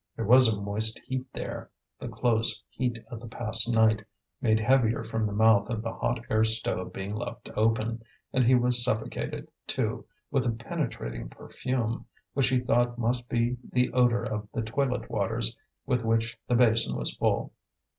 [0.15, 1.69] There was a moist heat there,
[1.99, 4.03] the close heat of the past night,
[4.41, 8.01] made heavier from the mouth of the hot air stove being left open;
[8.33, 13.93] and he was suffocated, too, with a penetrating perfume, which he thought must be the
[13.93, 17.53] odour of the toilet waters with which the basin was full.